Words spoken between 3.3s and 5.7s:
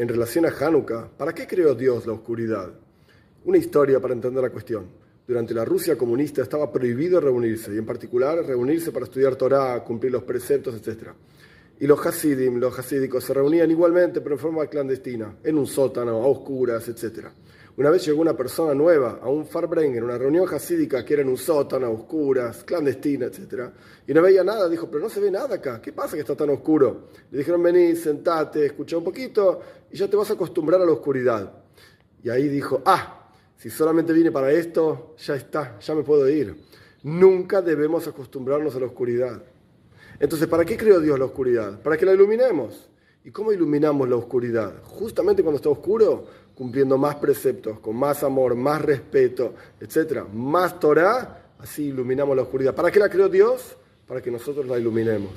Una historia para entender la cuestión. Durante la